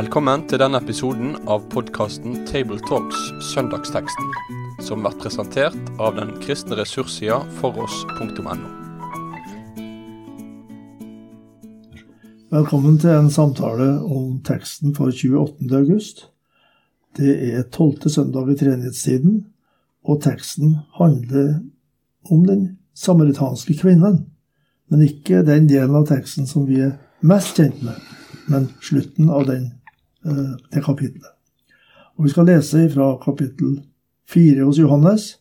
[0.00, 3.18] Velkommen til denne episoden av podkasten Tabletalks
[3.50, 4.28] Søndagsteksten,
[4.80, 8.54] som blir presentert av den kristne ressurssida foross.no.
[12.54, 15.68] Velkommen til en samtale om teksten for 28.
[15.76, 16.22] august.
[17.18, 19.42] Det er tolvte søndag i treenighetstiden,
[20.08, 21.58] og teksten handler
[22.30, 22.62] om den
[22.96, 24.22] samaritanske kvinnen,
[24.88, 28.00] men ikke den delen av teksten som vi er mest kjent med,
[28.48, 29.68] men slutten av den,
[30.24, 31.32] det kapitlet.
[32.16, 33.80] Og Vi skal lese fra kapittel
[34.28, 35.40] 4 hos Johannes,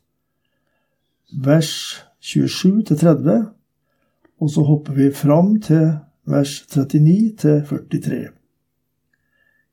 [1.44, 1.72] vers
[2.20, 3.50] 27 til 30,
[4.40, 5.92] og så hopper vi fram til
[6.26, 8.28] vers 39 til 43.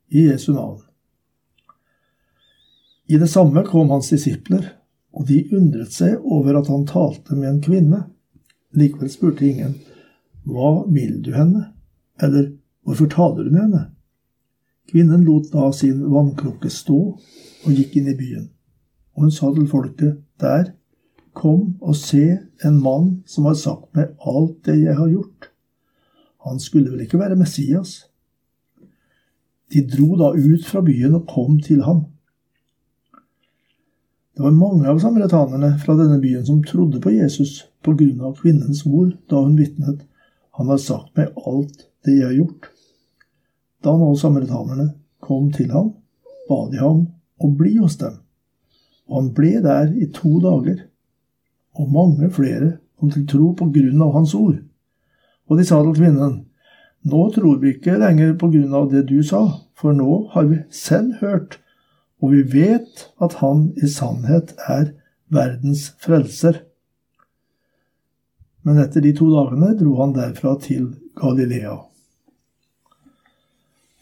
[0.08, 0.82] I Jesu navn.
[3.06, 4.72] I det samme kom hans disipler,
[5.14, 8.02] og de undret seg over at han talte med en kvinne.
[8.76, 9.78] Likevel spurte ingen,
[10.46, 11.72] Hva vil du henne?
[12.22, 12.52] Eller
[12.82, 13.84] hvorfor taler du med henne?
[14.90, 18.48] Kvinnen lot da sin vannkrukke stå og gikk inn i byen.
[19.16, 20.74] Og hun sa til folket der,
[21.36, 25.50] Kom og se en mann som har sagt meg alt det jeg har gjort.
[26.48, 28.06] Han skulle vel ikke være Messias?
[29.68, 32.06] De dro da ut fra byen og kom til ham.
[34.36, 38.36] Det var mange av samaritanerne fra denne byen som trodde på Jesus på grunn av
[38.40, 40.06] kvinnens ord da hun vitnet
[40.56, 42.70] Han har sagt meg alt det jeg har gjort.
[43.86, 44.88] Da nå samaritanerne
[45.22, 45.92] kom til ham,
[46.48, 47.04] ba de ham
[47.38, 48.18] å bli hos dem.
[49.06, 50.80] Og han ble der i to dager.
[51.78, 54.58] Og mange flere kom til tro på grunn av hans ord.
[55.46, 56.42] Og de sa til kvinnen,
[57.06, 59.44] Nå tror vi ikke lenger på grunn av det du sa,
[59.78, 61.60] for nå har vi selv hørt
[62.22, 64.92] og vi vet at han i sannhet er
[65.32, 66.62] verdens frelser.
[68.64, 70.88] Men etter de to dagene dro han derfra til
[71.18, 71.76] Galilea.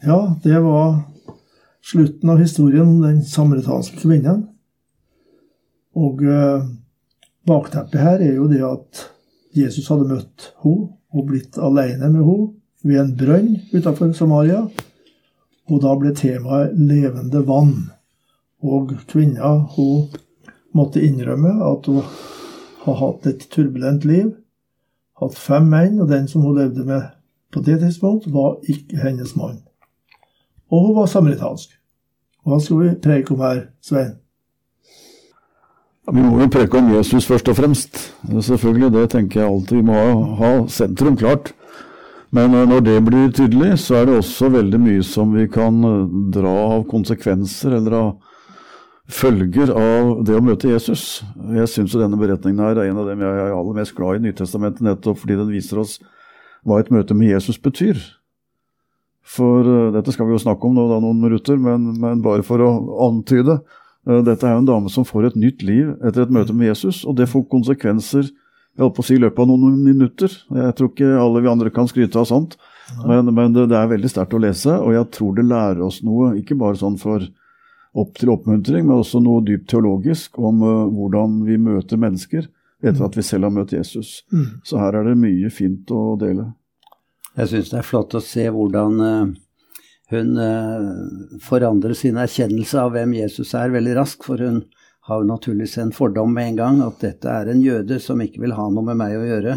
[0.06, 0.98] Ja, det var
[1.82, 4.42] slutten av historien om den samaritanske kvinnen.
[5.96, 6.66] Og eh,
[7.48, 9.06] bakteppet her er jo det at
[9.56, 12.52] Jesus hadde møtt henne og blitt alene med henne
[12.84, 14.66] ved en brønn utenfor Samaria.
[15.72, 17.76] Og da ble temaet levende vann.
[18.60, 20.10] Og kvinna hun
[20.76, 22.04] måtte innrømme at hun
[22.84, 24.34] har hatt et turbulent liv.
[25.16, 27.14] Hatt fem menn, og den som hun levde med
[27.54, 29.62] på det tidspunkt, var ikke hennes mann.
[30.74, 31.76] Og hun var samaritansk.
[32.44, 34.16] Hva skal vi preke om her, Svein?
[36.04, 38.00] Ja, vi må jo preke om Jesus først og fremst.
[38.28, 39.78] Selvfølgelig, det tenker jeg alltid.
[39.78, 40.00] Vi må
[40.40, 41.54] ha, sentrum klart.
[42.34, 45.78] Men når det blir tydelig, så er det også veldig mye som vi kan
[46.34, 48.08] dra av konsekvenser eller av
[49.12, 51.22] følger av det å møte Jesus.
[51.54, 54.26] Jeg syns denne beretningen her er en av dem jeg er aller mest glad i
[54.26, 55.98] Nytestamentet, nettopp fordi den viser oss
[56.64, 58.00] hva et møte med Jesus betyr.
[59.24, 62.44] For uh, dette skal vi jo snakke om nå da noen minutter, men, men bare
[62.46, 62.70] for å
[63.08, 63.60] antyde.
[64.04, 66.72] Uh, dette er jo en dame som får et nytt liv etter et møte med
[66.72, 68.32] Jesus, og det får konsekvenser
[68.74, 70.32] jeg holdt på å si i løpet av noen minutter.
[70.50, 72.56] Jeg tror ikke alle vi andre kan skryte av sånt,
[73.06, 76.00] men, men det, det, er veldig sterkt å lese, og jeg tror det lærer oss
[76.02, 77.22] noe, ikke bare sånn for
[77.94, 82.48] opp til oppmuntring, men også noe dypt teologisk om uh, hvordan vi møter mennesker
[82.82, 83.06] etter mm.
[83.06, 84.16] at vi selv har møtt Jesus.
[84.34, 84.48] Mm.
[84.66, 86.50] Så her er det mye fint å dele.
[87.34, 89.32] Jeg syns det er flott å se hvordan uh,
[90.14, 94.26] hun uh, forandrer sin erkjennelse av hvem Jesus er, veldig raskt.
[94.28, 94.62] For hun
[95.08, 98.44] har jo naturligvis en fordom med en gang, at dette er en jøde som ikke
[98.44, 99.56] vil ha noe med meg å gjøre.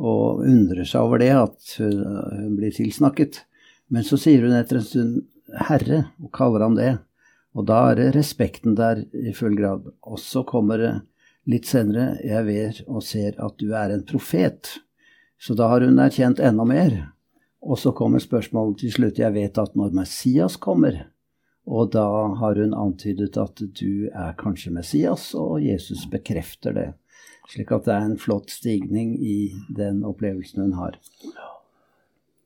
[0.00, 3.42] Og undrer seg over det, at hun blir tilsnakket.
[3.90, 5.18] Men så sier hun etter en stund
[5.50, 6.92] 'Herre', og kaller han det.
[7.58, 9.90] Og da er respekten der i full grad.
[10.06, 10.92] Og så kommer det
[11.50, 14.78] litt senere 'Jeg ver og ser at du er en profet'.
[15.40, 16.98] Så da har hun erkjent enda mer.
[17.60, 21.10] Og så kommer spørsmålet til slutt 'Jeg vet at når Messias kommer'
[21.66, 22.04] Og da
[22.40, 26.88] har hun antydet at du er kanskje Messias, og Jesus bekrefter det.
[27.50, 30.98] Slik at det er en flott stigning i den opplevelsen hun har.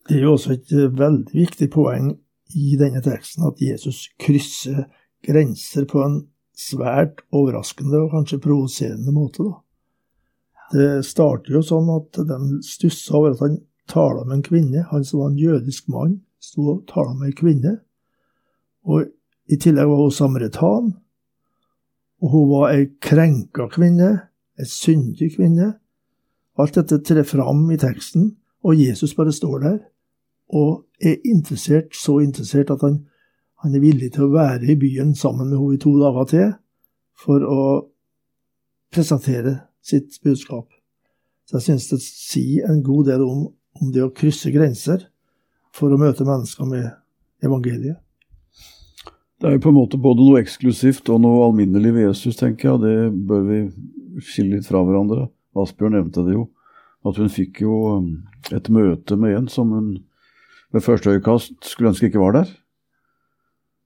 [0.08, 2.18] Det er jo også et veldig viktig poeng
[2.54, 4.84] i denne teksten at Jesus krysser
[5.24, 6.18] grenser på en
[6.54, 9.44] svært overraskende og kanskje provoserende måte.
[9.44, 9.63] Da.
[10.74, 13.60] Det starter jo sånn at de stussa over at han
[13.90, 14.86] tala med en kvinne.
[14.90, 17.74] Han som var en jødisk mann, sto og tala med en kvinne.
[18.90, 19.06] Og
[19.46, 20.92] i tillegg var hun samaritan.
[22.24, 24.10] Og hun var ei krenka kvinne,
[24.58, 25.74] ei syndig kvinne.
[26.58, 28.32] Alt dette trer fram i teksten,
[28.64, 29.78] og Jesus bare står der
[30.54, 33.00] og er interessert, så interessert at han,
[33.62, 36.50] han, er villig til å være i byen sammen med henne i to dager til
[37.24, 37.62] for å
[38.94, 40.70] presentere sitt budskap.
[41.44, 43.44] Så jeg synes det sier en god del om,
[43.80, 45.08] om det å krysse grenser
[45.74, 46.88] for å møte mennesker med
[47.44, 48.00] evangeliet.
[49.40, 52.70] Det er jo på en måte både noe eksklusivt og noe alminnelig ved Jesus, tenker
[52.70, 52.80] jeg.
[52.80, 53.60] Det bør vi
[54.24, 55.26] skille litt fra hverandre.
[55.58, 56.46] Asbjørn nevnte det jo.
[57.04, 58.06] At hun fikk jo um,
[58.54, 59.90] et møte med en som hun
[60.72, 62.54] ved første øyekast skulle ønske ikke var der.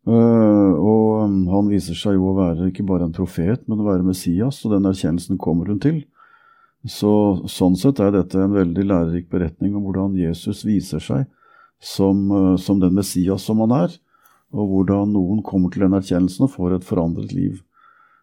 [0.08, 3.88] Uh, og um, han viser seg jo å være ikke bare en profet, men å
[3.90, 6.02] være Messias, og den erkjennelsen kommer hun til.
[6.88, 7.12] Så,
[7.50, 11.26] sånn sett er dette en veldig lærerik beretning om hvordan Jesus viser seg
[11.82, 13.98] som, uh, som den Messias som han er
[14.54, 17.58] og hvordan noen kommer til den erkjennelsen og får et forandret liv.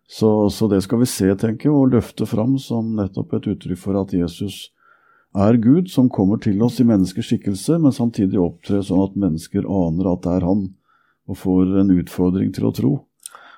[0.06, 3.82] Så, så, det skal vi se, tenker jeg, og løfte fram som nettopp et uttrykk
[3.82, 4.70] for at Jesus
[5.36, 9.66] er Gud som kommer til oss i menneskers skikkelse, men samtidig opptrer sånn at mennesker
[9.66, 10.68] aner at det er Han,
[11.26, 12.94] og får en utfordring til å tro.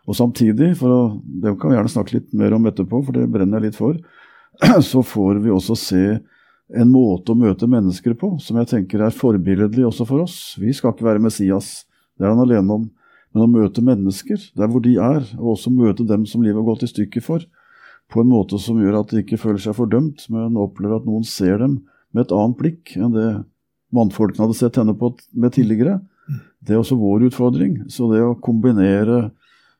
[0.07, 3.27] Og samtidig, for å, det kan vi gjerne snakke litt mer om etterpå, for det
[3.31, 3.97] brenner jeg litt for,
[4.91, 6.03] så får vi også se
[6.67, 10.55] en måte å møte mennesker på som jeg tenker er forbilledlig også for oss.
[10.59, 11.85] Vi skal ikke være Messias.
[12.17, 12.87] Det er han alene om.
[13.35, 16.67] Men å møte mennesker der hvor de er, og også møte dem som livet har
[16.67, 17.43] gått i stykker for,
[18.07, 21.27] på en måte som gjør at de ikke føler seg fordømt, men opplever at noen
[21.27, 21.81] ser dem
[22.15, 23.27] med et annet blikk enn det
[23.95, 25.99] mannfolkene hadde sett henne på med tidligere,
[26.67, 27.79] det er også vår utfordring.
[27.91, 29.29] Så det å kombinere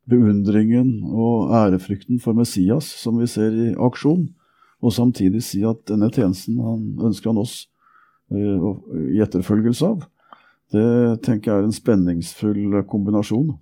[0.07, 4.29] beundringen og ærefrykten for Messias, som vi ser i aksjon,
[4.79, 7.65] og samtidig si at denne tjenesten han ønsker han oss
[8.31, 8.71] uh,
[9.11, 10.05] i etterfølgelse av,
[10.71, 10.87] det
[11.25, 13.53] tenker jeg er en spenningsfull kombinasjon.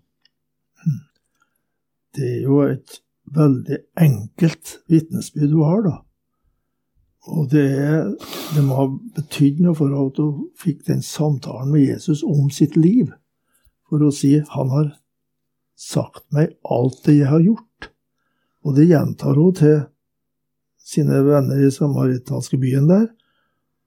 [2.16, 3.00] Det er jo et
[3.36, 5.96] veldig enkelt vitnesbyrd du har, da.
[7.26, 7.70] Og det,
[8.54, 8.86] det må ha
[9.18, 13.10] betydd noe for at hun fikk den samtalen med Jesus om sitt liv.
[13.90, 14.94] For å si 'Han har
[15.76, 17.90] sagt meg alt det jeg har gjort'.
[18.66, 19.86] Og det gjentar hun til
[20.78, 23.08] sine venner i samaritanske byen der.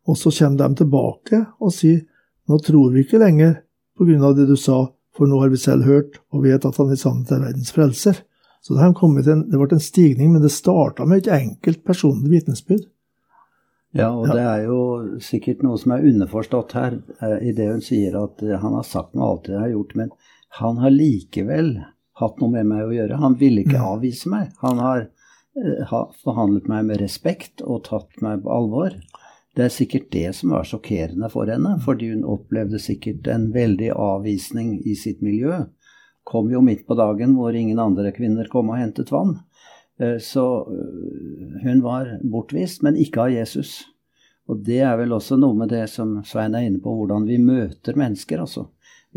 [0.06, 2.06] Og så kommer de tilbake og sier
[2.48, 3.58] nå tror vi ikke lenger
[3.98, 6.76] på grunn av det du sa, for nå har vi selv hørt og vet at
[6.76, 8.22] han i sannhet er verdens frelser.
[8.62, 12.86] Så det, en, det ble en stigning, men det starta med et enkelt personlig vitnesbyrd.
[13.96, 14.80] Ja, og det er jo
[15.24, 18.84] sikkert noe som er underforstått her eh, i det hun sier at eh, han har
[18.84, 20.10] sagt noe alt jeg har gjort, men
[20.58, 21.70] han har likevel
[22.20, 23.20] hatt noe med meg å gjøre.
[23.22, 23.86] Han ville ikke mm.
[23.94, 24.52] avvise meg.
[24.60, 28.98] Han har eh, forhandlet meg med respekt og tatt meg på alvor.
[29.56, 33.90] Det er sikkert det som var sjokkerende for henne, fordi hun opplevde sikkert en veldig
[33.96, 35.64] avvisning i sitt miljø.
[36.28, 39.38] Kom jo midt på dagen hvor ingen andre kvinner kom og hentet vann.
[39.98, 43.82] Eh, så øh, hun var bortvist, men ikke av Jesus.
[44.48, 47.40] Og det er vel også noe med det som Svein er inne på, hvordan vi
[47.42, 48.68] møter mennesker, altså.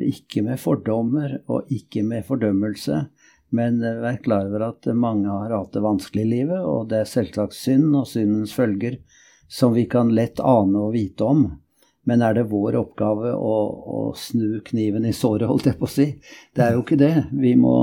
[0.02, 3.06] Ikke med fordommer og ikke med fordømmelse,
[3.52, 7.02] men øh, vær klar over at mange har hatt det vanskelig i livet, og det
[7.02, 9.02] er selvsagt synd og syndens følger
[9.52, 11.44] som vi kan lett ane og vite om.
[12.08, 13.56] Men er det vår oppgave å,
[13.98, 16.08] å snu kniven i såret, holdt jeg på å si?
[16.56, 17.14] Det er jo ikke det.
[17.36, 17.76] Vi må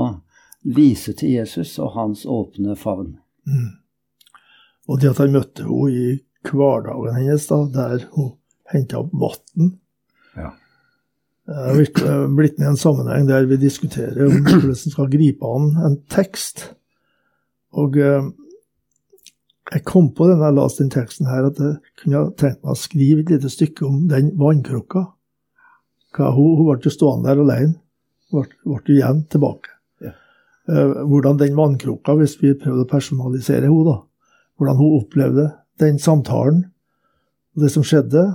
[0.63, 3.17] vise til Jesus og hans åpne favn.
[3.47, 3.69] Mm.
[4.89, 8.33] Og det at han møtte henne i hverdagen hennes, da, der hun
[8.71, 9.71] henta opp vann
[10.37, 10.51] ja.
[11.49, 15.49] Jeg har blitt med i en sammenheng der vi diskuterer om hvordan vi skal gripe
[15.49, 16.67] an en tekst.
[17.73, 18.27] Og eh,
[19.73, 22.73] jeg kom på det når jeg leste den teksten her, at jeg kunne tenkt meg
[22.73, 25.07] å skrive et lite stykke om den vannkrukka.
[26.19, 27.75] Hun, hun ble jo stående der alene.
[28.33, 29.68] Ble, ble igjen tilbake.
[30.69, 33.97] Eh, hvordan den vannkrukka, hvis vi prøvde å personalisere henne, da,
[34.59, 35.47] hvordan hun opplevde
[35.81, 36.63] den samtalen,
[37.59, 38.25] det som skjedde,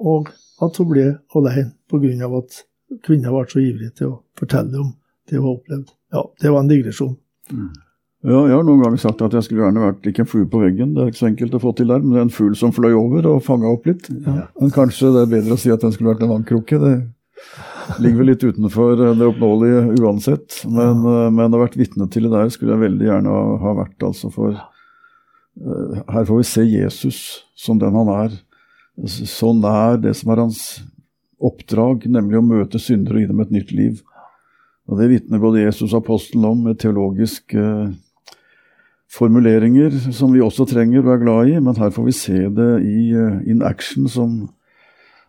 [0.00, 0.30] og
[0.62, 1.06] at hun ble
[1.36, 2.28] alene pga.
[2.38, 2.62] at
[3.04, 4.92] kvinner ble så ivrige til å fortelle om
[5.28, 5.92] det hun har opplevd.
[6.12, 7.16] Ja, det var en digresjon.
[7.50, 7.72] Mm.
[8.22, 10.60] Ja, jeg har noen ganger sagt at jeg skulle gjerne vært ikke en flue på
[10.62, 12.54] veggen, det er ikke så enkelt å få til der, men det er en fugl
[12.56, 14.06] som fløy over og fanga opp litt.
[14.22, 14.46] Ja.
[14.60, 16.78] Men kanskje det er bedre å si at den skulle vært en vannkrukke.
[16.78, 16.92] Det
[17.98, 20.62] ligger vel litt utenfor det oppnåelige uansett.
[20.68, 21.02] Men.
[21.06, 23.98] Eh, men å ha vært vitne til det der skulle jeg veldig gjerne ha vært,
[24.06, 24.30] altså.
[24.32, 27.18] For uh, her får vi se Jesus
[27.58, 28.38] som den han er.
[29.08, 30.62] Så nær det som er hans
[31.42, 34.00] oppdrag, nemlig å møte syndere og gi dem et nytt liv.
[34.90, 37.92] Og Det vitner både Jesus og apostelen om med teologiske uh,
[39.12, 42.72] formuleringer som vi også trenger og er glad i, men her får vi se det
[42.88, 44.42] i uh, in action, som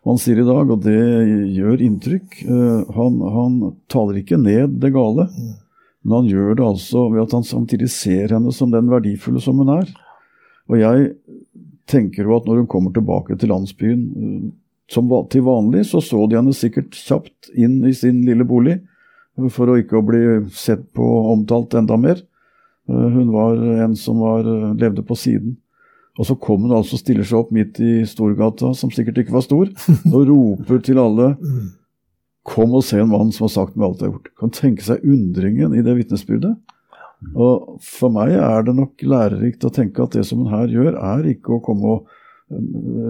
[0.07, 1.00] man sier i dag, og det
[1.55, 2.39] gjør inntrykk.
[2.48, 3.60] Uh, han, han,
[3.91, 5.29] taler ikke ned det gale,
[6.03, 9.62] men han gjør det altså ved at han samtidig ser henne som den verdifulle som
[9.62, 9.93] hun er.
[10.72, 11.13] Og jeg
[11.89, 14.51] tenker jo at når hun kommer tilbake til landsbyen uh,
[14.91, 18.81] som til vanlig, så så de henne sikkert kjapt inn i sin lille bolig,
[19.50, 20.22] for å ikke bli
[20.53, 22.19] sett på og omtalt enda mer.
[22.89, 25.57] Eh, hun var en som var, eh, levde på siden.
[26.20, 29.34] Og så kommer hun altså og stiller seg opp midt i Storgata, som sikkert ikke
[29.34, 29.72] var stor,
[30.15, 31.34] og roper til alle
[32.43, 34.32] Kom og se en mann som har sagt meg alt jeg har gjort.
[34.41, 36.58] Kan tenke seg undringen i det vitnesbyrdet.
[37.39, 40.98] Og For meg er det nok lærerikt å tenke at det som hun her gjør,
[41.00, 42.12] er ikke å komme og
[42.51, 42.60] eh,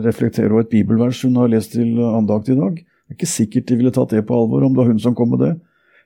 [0.05, 2.77] reflektere over et bibelvers hun har lest til andakt i dag.
[2.77, 5.17] Det er ikke sikkert de ville tatt det på alvor om det var hun som
[5.17, 5.53] kom med det.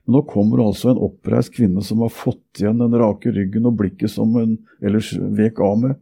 [0.06, 3.76] Men nå kommer altså en oppreist kvinne som har fått igjen den rake ryggen og
[3.76, 5.98] blikket som hun ellers vek av med.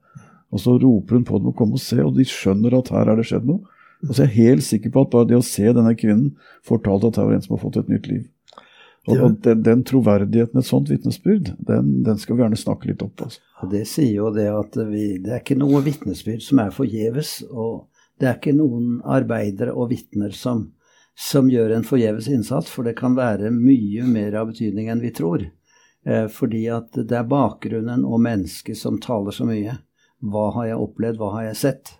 [0.54, 3.10] Og så roper hun på dem å komme og se, og de skjønner at her
[3.10, 3.64] er det skjedd noe.
[4.04, 6.34] Og så er jeg helt sikker på at bare det å se denne kvinnen
[6.66, 8.24] fortalte at det var en som har fått et nytt liv.
[9.06, 13.04] Og, og den, den, troverdigheten, et sånt vitnesbyrd, den, den, skal vi gjerne snakke litt
[13.06, 13.22] opp.
[13.22, 13.42] Altså.
[13.62, 17.38] Og Det sier jo det at vi, det er ikke noe vitnesbyrd som er forgjeves.
[17.52, 17.86] Og
[18.18, 20.66] det er ikke noen arbeidere og vitner som,
[21.14, 25.14] som, gjør en forgjeves innsats, for det kan være mye mer av betydning enn vi
[25.14, 25.46] tror.
[26.06, 29.78] Eh, fordi at det er bakgrunnen og mennesket som taler så mye.
[30.24, 31.94] Hva har jeg opplevd, hva har jeg sett?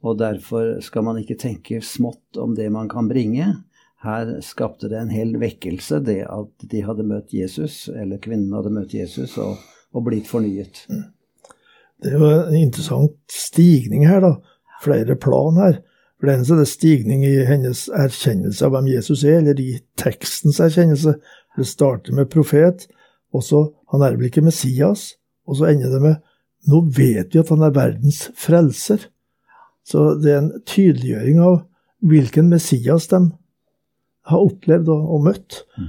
[0.00, 3.52] Og derfor skal man ikke tenke smått om det man kan bringe.
[4.00, 8.72] Her skapte det en hel vekkelse, det at de hadde møtt Jesus, eller kvinnen hadde
[8.72, 9.60] møtt Jesus, og,
[9.92, 10.86] og blitt fornyet.
[12.00, 14.32] Det er jo en interessant stigning her, da.
[14.80, 15.82] Flere plan her.
[16.16, 19.74] For det eneste er det stigning i hennes erkjennelse av hvem Jesus er, eller i
[20.00, 21.14] tekstens erkjennelse.
[21.56, 22.88] Det starter med profet,
[23.36, 25.16] og så Han er vel ikke Messias,
[25.50, 26.20] og så ender det med
[26.68, 29.06] Nå vet vi at han er verdens frelser.
[29.86, 31.62] Så det er en tydeliggjøring av
[32.04, 33.22] hvilken Messias de
[34.28, 35.62] har opplevd og, og møtt.
[35.78, 35.88] Mm.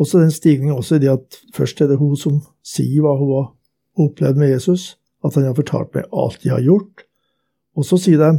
[0.00, 3.16] Og så den stigningen også i det at først er det hun som sier hva
[3.20, 3.48] hun har
[4.00, 7.04] opplevd med Jesus, at han har fortalt meg alt de har gjort.
[7.76, 8.30] Og så sier de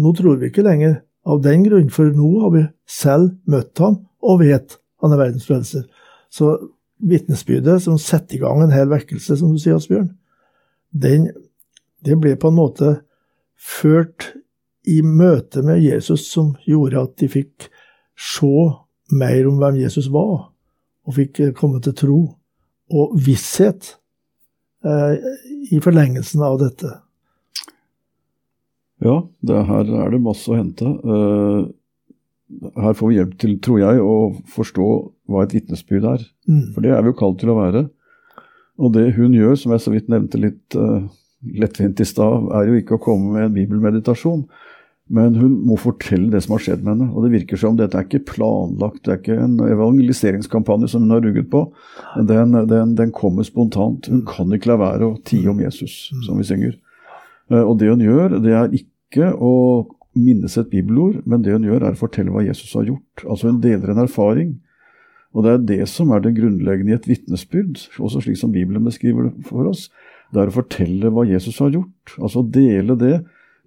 [0.00, 4.00] nå tror vi ikke lenger av den grunn, for nå har vi selv møtt ham
[4.24, 5.84] og vet han er verdens frelser.
[6.32, 6.56] Så
[7.04, 10.08] vitnesbyrdet som setter i gang en hel vekkelse, som du sier, Asbjørn,
[10.94, 11.28] den,
[12.04, 12.94] det ble på en måte
[13.58, 14.30] ført
[14.86, 17.68] i møte med Jesus som gjorde at de fikk
[18.20, 18.54] se
[19.14, 20.50] mer om hvem Jesus var,
[21.04, 22.18] og fikk eh, komme til tro
[22.94, 23.96] og visshet
[24.84, 25.16] eh,
[25.72, 26.92] i forlengelsen av dette.
[29.04, 30.86] Ja, det, her er det masse å hente.
[31.04, 31.66] Uh,
[32.78, 34.14] her får vi hjelp til, tror jeg, å
[34.54, 34.86] forstå
[35.28, 36.24] hva et vitnesbyrd er.
[36.48, 36.70] Mm.
[36.72, 37.84] For det er vi jo kalt til å være.
[38.82, 41.04] Og det hun gjør, som jeg så vidt nevnte litt uh,
[41.44, 44.46] lettvint i stad, er jo ikke å komme med en bibelmeditasjon.
[45.12, 47.10] Men hun må fortelle det som har skjedd med henne.
[47.12, 51.12] Og det virker som dette er ikke planlagt, det er ikke en evangeliseringskampanje som hun
[51.12, 51.66] har rugget på.
[52.30, 54.08] Den, den, den kommer spontant.
[54.08, 56.78] Hun kan ikke la være å tie om Jesus, som vi synger.
[57.52, 59.52] Eh, og det hun gjør, det er ikke å
[60.14, 63.26] minnes et bibelord, men det hun gjør, er å fortelle hva Jesus har gjort.
[63.26, 64.54] Altså hun deler en erfaring.
[65.34, 68.86] Og det er det som er det grunnleggende i et vitnesbyrd, også slik som Bibelen
[68.86, 69.88] beskriver det for oss.
[70.30, 72.14] Det er å fortelle hva Jesus har gjort.
[72.20, 73.16] Altså dele det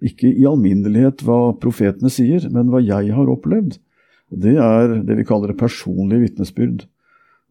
[0.04, 3.76] ikke i alminnelighet hva profetene sier, men hva jeg har opplevd.
[4.28, 6.84] Det er det vi kaller det personlige vitnesbyrd.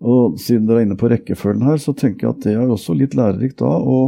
[0.06, 2.96] Og siden dere er inne på rekkefølgen her, så tenker jeg at det er også
[2.98, 4.00] litt lærerikt da å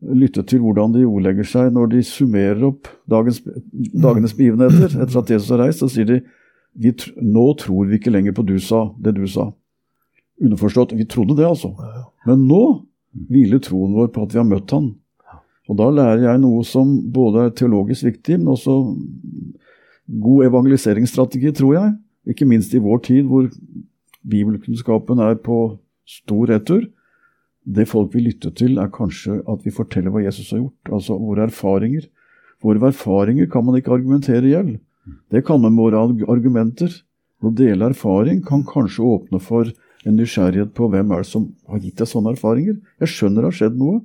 [0.00, 3.42] lytte til hvordan de ordlegger seg når de summerer opp dagens,
[3.76, 4.96] dagenes begivenheter.
[4.96, 6.20] Etter at Jesus har reist, så sier de
[6.72, 9.50] vi, nå tror vi ikke lenger på du sa, det du sa.
[10.40, 11.74] Underforstått, vi trodde det, altså.
[12.26, 12.62] Men nå
[13.30, 14.92] hviler troen vår på at vi har møtt han.
[15.70, 18.78] Og da lærer jeg noe som både er teologisk viktig, men også
[20.20, 21.92] god evangeliseringsstrategi, tror jeg.
[22.30, 23.46] Ikke minst i vår tid, hvor
[24.26, 25.60] bibelkunnskapen er på
[26.08, 26.88] stor retur.
[27.64, 31.18] Det folk vil lytte til, er kanskje at vi forteller hva Jesus har gjort, altså
[31.20, 32.08] våre erfaringer.
[32.64, 34.72] Våre erfaringer kan man ikke argumentere i hjel.
[35.30, 36.92] Det kan med våre argumenter.
[37.40, 39.70] Å dele erfaring kan kanskje åpne for
[40.04, 42.78] en nysgjerrighet på hvem er det som har gitt deg sånne erfaringer.
[43.00, 44.00] Jeg skjønner det har skjedd noe.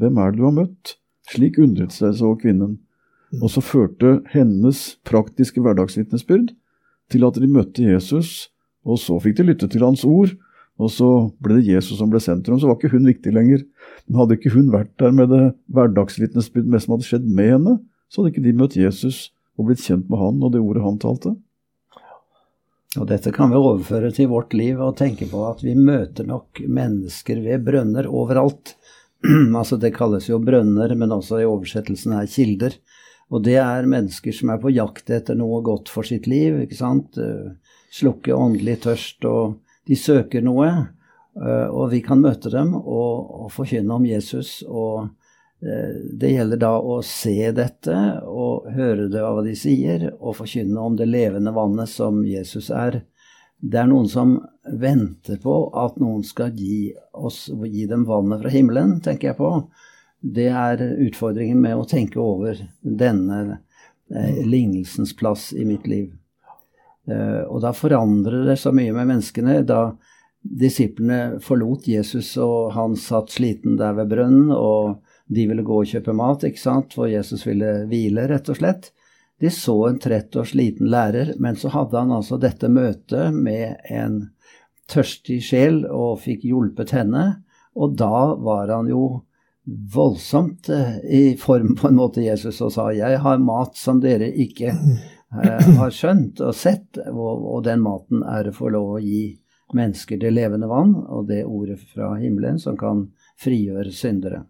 [0.00, 0.94] Hvem er det du har møtt?
[1.30, 2.78] Slik undret seg så kvinnen.
[3.38, 6.50] Og så førte hennes praktiske hverdagsvitnesbyrd
[7.10, 8.50] til at de møtte Jesus,
[8.86, 10.32] og så fikk de lytte til hans ord.
[10.80, 11.08] Og så
[11.44, 12.58] ble det Jesus som ble sentrum.
[12.58, 13.66] Så var ikke hun viktig lenger.
[14.08, 15.42] Men hadde ikke hun vært der med det
[15.76, 17.74] hverdagsvitnesbyrd som hadde skjedd med henne,
[18.08, 19.28] så hadde ikke de møtt Jesus
[19.60, 21.36] og blitt kjent med han og det ordet han talte.
[22.98, 26.58] Og Dette kan vi overføre til vårt liv og tenke på at vi møter nok
[26.66, 28.74] mennesker ved brønner overalt.
[29.60, 32.74] altså Det kalles jo brønner, men også i oversettelsen er kilder.
[33.30, 36.64] Og det er mennesker som er på jakt etter noe godt for sitt liv.
[36.64, 37.14] ikke sant?
[37.14, 37.52] Eh,
[37.94, 40.70] slukke åndelig tørst, og de søker noe.
[41.38, 44.64] Eh, og vi kan møte dem og, og forkynne om Jesus.
[44.66, 45.06] Og
[45.62, 48.00] eh, det gjelder da å se dette
[48.74, 53.02] høre det av hva de sier, og forkynne om det levende vannet som Jesus er.
[53.60, 54.38] Det er noen som
[54.80, 59.50] venter på at noen skal gi, oss, gi dem vannet fra himmelen, tenker jeg på.
[60.20, 63.40] Det er utfordringen med å tenke over denne
[64.12, 66.10] eh, lignelsens plass i mitt liv.
[67.08, 69.60] Eh, og da forandrer det så mye med menneskene.
[69.68, 69.90] Da
[70.40, 75.00] disiplene forlot Jesus, og han satt sliten der ved brønnen, og
[75.30, 78.90] de ville gå og kjøpe mat, ikke sant, for Jesus ville hvile, rett og slett.
[79.40, 83.78] De så en trett og sliten lærer, men så hadde han altså dette møtet med
[83.88, 84.18] en
[84.90, 87.24] tørstig sjel og fikk hjulpet henne,
[87.78, 89.04] og da var han jo
[89.94, 94.26] voldsomt eh, i form på en måte Jesus og sa 'Jeg har mat som dere
[94.32, 99.02] ikke eh, har skjønt og sett', og, og den maten er det for lov å
[99.04, 99.38] gi
[99.74, 103.06] mennesker det levende vann, og det ordet fra himmelen som kan
[103.38, 104.44] frigjøre syndere.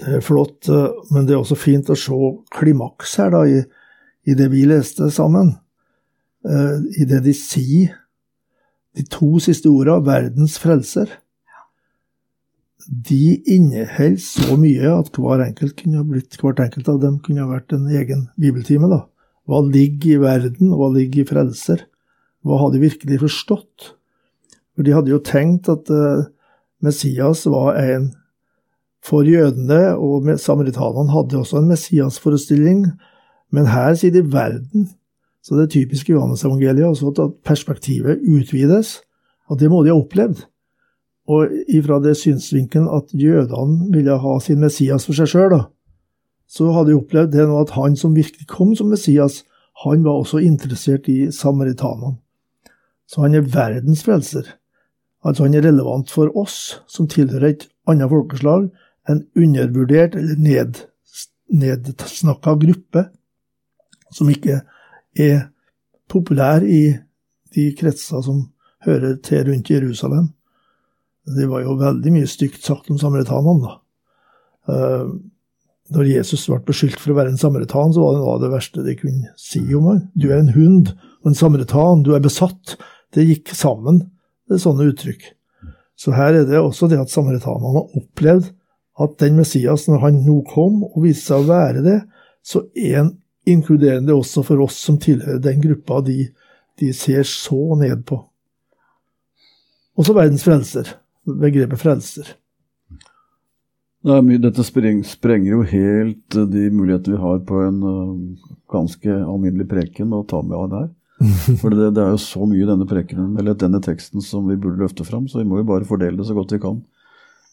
[0.00, 3.60] Det er flott, eh, men det er også fint å se klimaks her, da, i,
[4.26, 5.54] i det vi leste sammen.
[6.44, 7.94] Uh, I det de sier,
[8.94, 11.08] de to siste orda, 'verdens frelser'.
[12.84, 17.48] De inneholder så mye at hver enkelt kunne blitt, hvert enkelt av dem kunne ha
[17.48, 18.90] vært en egen bibeltime.
[18.92, 19.06] da.
[19.48, 21.86] Hva ligger i verden, hva ligger i frelser?
[22.44, 23.94] Hva har de virkelig forstått?
[24.76, 26.28] For de hadde jo tenkt at uh,
[26.84, 28.10] Messias var en
[29.04, 32.86] for jødene, og samaritanene hadde også en Messias-forestilling,
[33.52, 34.88] men her sier de verden.
[35.44, 39.02] Så det er typisk Johannes-evangeliet også at perspektivet utvides,
[39.48, 40.46] og det må de ha opplevd.
[41.28, 45.58] Og ifra det synsvinkelen at jødene ville ha sin Messias for seg sjøl,
[46.48, 49.42] så hadde de opplevd det nå at han som virkelig kom som Messias,
[49.84, 52.16] han var også interessert i samaritanene.
[53.08, 54.46] Så han er verdens frelser.
[55.24, 58.68] Altså han er relevant for oss som tilhører et annet folkeslag,
[59.08, 60.80] en undervurdert eller ned,
[61.52, 63.08] nedsnakka gruppe
[64.14, 64.60] som ikke
[65.18, 65.48] er
[66.10, 66.94] populær i
[67.54, 68.46] de kretser som
[68.84, 70.32] hører til rundt Jerusalem.
[71.24, 73.78] Det var jo veldig mye stygt sagt om samaritanene, da.
[74.64, 75.14] Uh,
[75.92, 78.52] når Jesus ble beskyldt for å være en samaritan, så var det noe av det
[78.54, 80.02] verste de kunne si om ham.
[80.16, 82.76] Du er en hund og en samaritan, du er besatt.
[83.12, 84.00] Det gikk sammen,
[84.48, 85.26] det er sånne uttrykk.
[86.00, 88.48] Så her er det også det at samaritanene har opplevd
[89.00, 91.98] at den Messias, når han nå kom og viste seg å være det,
[92.44, 93.12] så er han
[93.48, 96.28] inkluderende også for oss som tilhører den gruppa de,
[96.80, 98.20] de ser så ned på.
[99.98, 102.34] Også verdens frelser, begrepet frelser.
[104.04, 108.50] Det mye, dette spreng, sprenger jo helt eh, de muligheter vi har på en uh,
[108.68, 110.90] ganske alminnelig preken å ta med av der.
[111.62, 114.58] For det, det, er jo så mye i denne prekenen, eller denne teksten som vi
[114.60, 116.82] burde løfte fram, så vi må jo bare fordele det så godt vi kan.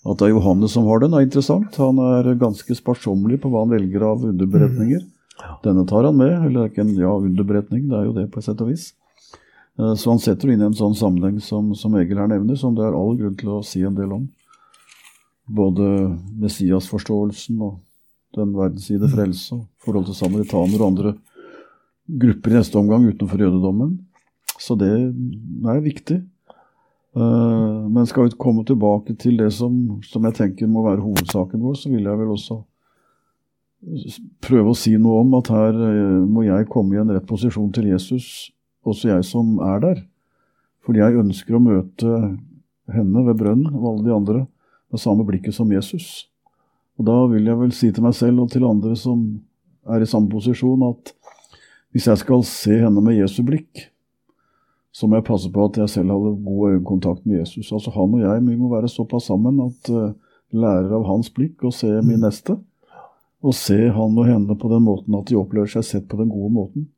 [0.02, 1.76] At det er Johannes som har den, er interessant.
[1.78, 5.04] Han er ganske sparsommelig på hva han velger av underberetninger.
[5.04, 5.60] Mm.
[5.66, 8.42] Denne tar han med, eller er ikke en ja, underberetning, det er jo det på
[8.42, 8.92] et sett og vis.
[9.80, 12.58] Eh, så han setter det inn i en sånn sammenheng som, som Egil her nevner,
[12.60, 14.28] som det er all grunn til å si en del om.
[15.52, 15.86] Både
[16.42, 17.80] Messias-forståelsen og
[18.38, 19.14] den verdensside mm.
[19.16, 21.16] frelse, og forhold til samaritaner og andre
[22.22, 24.00] grupper i neste omgang utenfor jødedommen.
[24.62, 26.22] Så det er viktig.
[27.12, 29.74] Uh, men skal vi komme tilbake til det som,
[30.08, 32.62] som, jeg tenker må være hovedsaken vår, så vil jeg vel også
[34.46, 37.74] prøve å si noe om at her uh, må jeg komme i en rett posisjon
[37.76, 38.52] til Jesus,
[38.88, 40.02] også jeg som er der.
[40.88, 42.16] Fordi jeg ønsker å møte
[42.92, 44.46] henne ved brønnen og alle de andre
[44.92, 46.30] med samme blikket som Jesus.
[47.00, 49.24] Og da vil jeg vel si til meg selv og til andre som
[49.92, 51.14] er i samme posisjon, at
[51.92, 53.91] hvis jeg skal se henne med Jesu blikk,
[54.92, 57.72] så må jeg passe på at jeg selv hadde god øyekontakt med Jesus.
[57.72, 60.12] Altså Han og jeg vi må være såpass sammen at uh,
[60.52, 62.26] lærer av hans blikk og se min mm.
[62.26, 62.58] neste.
[63.42, 66.30] Og se han og henne på den måten at de opplever seg sett på den
[66.30, 66.90] gode måten.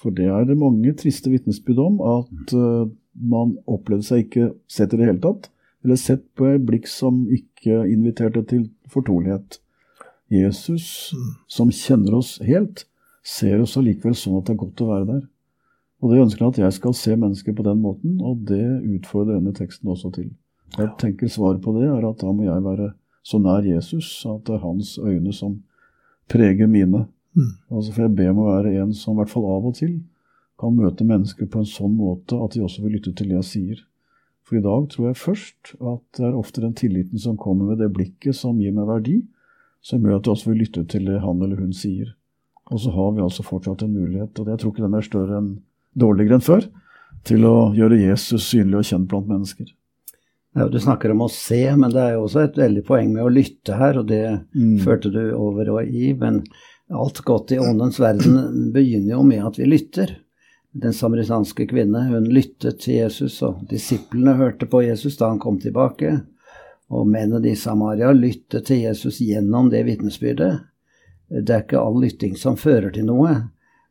[0.00, 4.96] For det er det mange triste vitnesbyrd om, at uh, man opplevde seg ikke sett
[4.96, 5.50] i det hele tatt.
[5.84, 9.60] Eller sett på et blikk som ikke inviterte til fortrolighet.
[10.32, 11.32] Jesus, mm.
[11.46, 12.86] som kjenner oss helt,
[13.22, 15.24] ser oss allikevel sånn at det er godt å være der.
[16.06, 18.62] Og det ønsker han at jeg skal se mennesker på den måten, og det
[18.94, 20.28] utfordrer denne teksten også til.
[20.76, 22.92] Jeg tenker Svaret på det er at da må jeg være
[23.26, 25.56] så nær Jesus at det er hans øyne som
[26.30, 27.08] preger mine.
[27.34, 27.50] Mm.
[27.74, 29.98] Altså For jeg ber om å være en som i hvert fall av og til
[30.60, 33.50] kan møte mennesker på en sånn måte at de også vil lytte til det jeg
[33.50, 33.80] sier.
[34.46, 37.82] For i dag tror jeg først at det er ofte den tilliten som kommer ved
[37.82, 39.18] det blikket som gir meg verdi,
[39.82, 42.14] som gjør at jeg også vil lytte til det han eller hun sier.
[42.70, 45.40] Og så har vi altså fortsatt en mulighet, og jeg tror ikke den er større
[45.40, 45.50] enn
[45.96, 46.68] dårligere enn før,
[47.26, 49.72] til å gjøre Jesus synlig og kjent blant mennesker.
[50.56, 53.26] Ja, du snakker om å se, men det er jo også et veldig poeng med
[53.26, 54.22] å lytte her, og det
[54.56, 54.78] mm.
[54.86, 56.14] førte du over og i.
[56.16, 56.38] Men
[56.88, 60.14] alt godt i åndens verden begynner jo med at vi lytter.
[60.76, 65.60] Den samaritanske kvinne hun lyttet til Jesus, og disiplene hørte på Jesus da han kom
[65.60, 66.14] tilbake.
[66.88, 70.52] Og mennene i Samaria lyttet til Jesus gjennom det vitnesbyrdet.
[71.28, 73.34] Det er ikke all lytting som fører til noe,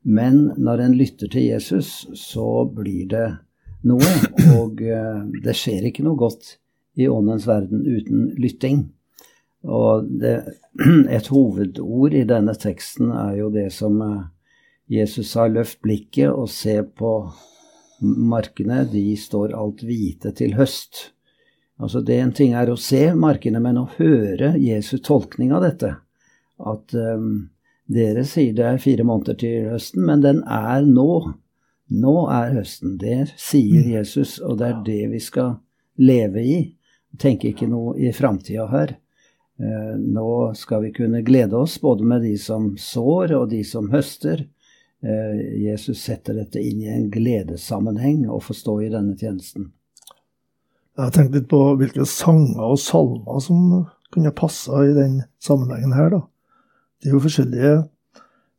[0.06, 3.26] Men når en lytter til Jesus, så blir det
[3.90, 4.12] noe.
[4.54, 6.56] Og eh, det skjer ikke noe godt
[6.96, 8.84] i åndens verden uten lytting.
[9.66, 10.36] Og det,
[11.18, 14.22] et hovedord i denne teksten er jo det som eh,
[14.94, 17.16] Jesus sa, løft blikket og se på
[18.06, 21.10] markene, de står alt hvite til høst.
[21.82, 25.96] Altså det En ting er å se markene, men å høre Jesus' tolkning av dette.
[26.62, 27.50] At um,
[27.86, 31.36] dere sier det er fire måneder til høsten, men den er nå.
[31.94, 32.96] Nå er høsten.
[32.98, 33.92] Det sier mm.
[33.94, 35.60] Jesus, og det er det vi skal
[36.02, 36.58] leve i.
[37.22, 38.96] Tenke ikke noe i framtida her.
[39.62, 43.92] Eh, nå skal vi kunne glede oss både med de som sår og de som
[43.94, 44.48] høster.
[45.06, 49.70] Eh, Jesus setter dette inn i en gledessammenheng og får stå i denne tjenesten.
[50.96, 55.94] Jeg har tenkt litt på hvilke sanger og salmer som kunne passa i den sammenhengen
[55.96, 56.10] her.
[56.18, 56.22] da.
[57.02, 57.74] Det er jo forskjellige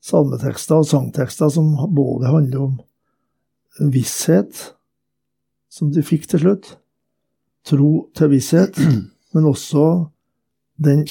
[0.06, 2.74] salmetekster og sangtekster som både handler om
[3.92, 4.72] visshet,
[5.70, 6.68] som de fikk til slutt,
[7.66, 8.78] tro til visshet,
[9.34, 10.06] men også
[10.82, 11.06] den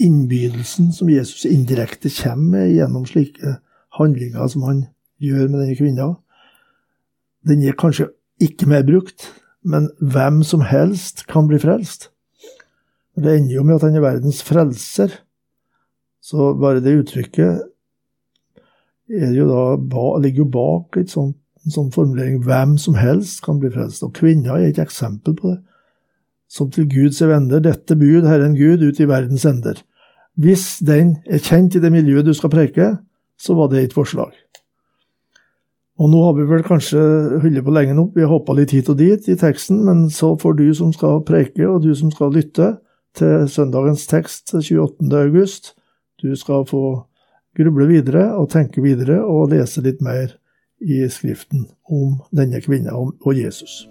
[0.00, 3.58] innbydelsen som Jesus indirekte kommer med gjennom slike
[3.98, 4.84] handlinger som han
[5.20, 6.08] gjør med denne kvinna,
[7.44, 9.28] den er kanskje ikke mer brukt,
[9.64, 12.08] men hvem som helst kan bli frelst.
[13.16, 15.12] Det ender jo med at han er verdens frelser.
[16.20, 17.66] Så bare det uttrykket
[19.10, 19.62] jo da,
[20.22, 24.04] ligger jo bak et sånt, en sånn formulering 'hvem som helst kan bli frelst'.
[24.06, 25.58] Og kvinner er et eksempel på det
[26.50, 29.82] som til Guds venner, dette bud Herren Gud ut i verdens ender.
[30.34, 32.98] Hvis den er kjent i det miljøet du skal preke,
[33.38, 34.32] så var det et forslag.
[36.00, 37.00] Og nå har vi vel kanskje
[37.42, 40.32] holdt på lenge nok, vi har hoppa litt hit og dit i teksten, men så
[40.40, 42.78] får du som skal preke, og du som skal lytte
[43.14, 45.10] til søndagens tekst 28.
[45.12, 45.74] august,
[46.22, 46.84] du skal få
[47.58, 50.36] gruble videre og tenke videre og lese litt mer
[50.80, 53.84] i Skriften om denne kvinna og Jesus.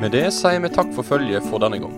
[0.00, 1.96] Med det sier vi takk for følget for denne gang.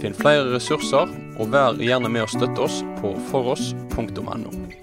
[0.00, 4.81] Finn flere ressurser, og vær gjerne med å støtte oss på foross.no.